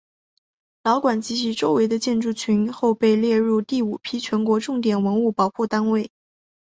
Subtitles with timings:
[0.83, 6.09] 老馆及其周围的建筑群后被列入第五批全国重点文物保护单位。